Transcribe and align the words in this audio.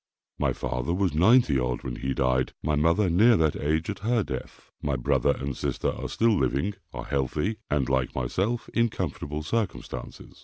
My 0.39 0.51
father 0.51 0.95
was 0.95 1.13
ninety 1.13 1.59
odd, 1.59 1.83
when 1.83 1.97
he 1.97 2.15
died, 2.15 2.53
my 2.63 2.73
mother 2.75 3.07
near 3.07 3.37
that 3.37 3.55
age 3.55 3.87
at 3.87 3.99
her 3.99 4.23
death. 4.23 4.71
My 4.81 4.95
brother 4.95 5.35
and 5.37 5.55
sister 5.55 5.91
are 5.91 6.09
still 6.09 6.35
living, 6.35 6.73
are 6.91 7.05
healthy, 7.05 7.57
and, 7.69 7.87
like 7.87 8.15
myself, 8.15 8.67
in 8.73 8.89
comfortable 8.89 9.43
circumstances. 9.43 10.39